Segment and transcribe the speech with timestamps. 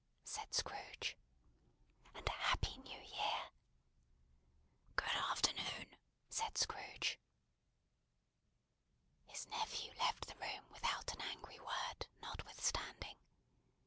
[0.23, 1.15] said Scrooge.
[2.15, 3.51] "And A Happy New Year!"
[4.95, 5.95] "Good afternoon!"
[6.27, 7.19] said Scrooge.
[9.25, 13.17] His nephew left the room without an angry word, notwithstanding.